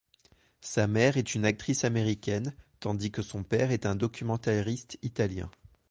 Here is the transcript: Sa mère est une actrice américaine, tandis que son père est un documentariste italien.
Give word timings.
Sa 0.61 0.87
mère 0.87 1.17
est 1.17 1.35
une 1.35 1.45
actrice 1.45 1.83
américaine, 1.85 2.55
tandis 2.79 3.11
que 3.11 3.21
son 3.21 3.43
père 3.43 3.69
est 3.69 3.85
un 3.85 3.93
documentariste 3.95 4.97
italien. 5.03 5.51